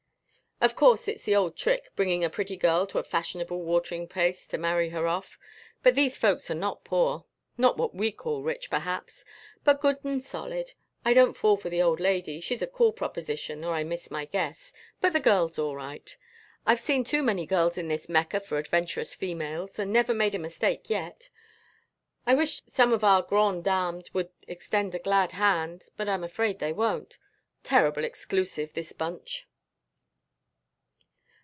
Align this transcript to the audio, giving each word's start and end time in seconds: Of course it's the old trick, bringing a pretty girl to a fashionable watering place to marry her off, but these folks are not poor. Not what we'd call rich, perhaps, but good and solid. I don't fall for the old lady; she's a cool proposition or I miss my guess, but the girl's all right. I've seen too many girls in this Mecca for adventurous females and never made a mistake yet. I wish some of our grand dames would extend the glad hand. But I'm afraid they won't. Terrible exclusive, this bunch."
Of 0.63 0.75
course 0.75 1.07
it's 1.07 1.23
the 1.23 1.35
old 1.35 1.55
trick, 1.57 1.89
bringing 1.95 2.23
a 2.23 2.29
pretty 2.29 2.55
girl 2.55 2.85
to 2.85 2.99
a 2.99 3.03
fashionable 3.03 3.63
watering 3.63 4.07
place 4.07 4.45
to 4.49 4.59
marry 4.59 4.89
her 4.89 5.07
off, 5.07 5.39
but 5.81 5.95
these 5.95 6.17
folks 6.17 6.51
are 6.51 6.55
not 6.55 6.83
poor. 6.83 7.25
Not 7.57 7.77
what 7.79 7.95
we'd 7.95 8.11
call 8.17 8.43
rich, 8.43 8.69
perhaps, 8.69 9.25
but 9.63 9.81
good 9.81 9.97
and 10.05 10.23
solid. 10.23 10.73
I 11.03 11.15
don't 11.15 11.35
fall 11.35 11.57
for 11.57 11.71
the 11.71 11.81
old 11.81 11.99
lady; 11.99 12.39
she's 12.41 12.61
a 12.61 12.67
cool 12.67 12.93
proposition 12.93 13.63
or 13.63 13.73
I 13.73 13.83
miss 13.83 14.11
my 14.11 14.25
guess, 14.25 14.71
but 14.99 15.13
the 15.13 15.19
girl's 15.19 15.57
all 15.57 15.75
right. 15.75 16.15
I've 16.63 16.79
seen 16.79 17.03
too 17.03 17.23
many 17.23 17.47
girls 17.47 17.75
in 17.75 17.87
this 17.87 18.07
Mecca 18.07 18.39
for 18.39 18.59
adventurous 18.59 19.15
females 19.15 19.79
and 19.79 19.91
never 19.91 20.13
made 20.13 20.35
a 20.35 20.37
mistake 20.37 20.91
yet. 20.91 21.31
I 22.27 22.35
wish 22.35 22.61
some 22.71 22.93
of 22.93 23.03
our 23.03 23.23
grand 23.23 23.63
dames 23.63 24.13
would 24.13 24.29
extend 24.47 24.91
the 24.91 24.99
glad 24.99 25.31
hand. 25.31 25.85
But 25.97 26.07
I'm 26.07 26.23
afraid 26.23 26.59
they 26.59 26.71
won't. 26.71 27.17
Terrible 27.63 28.03
exclusive, 28.03 28.73
this 28.73 28.93
bunch." 28.93 29.47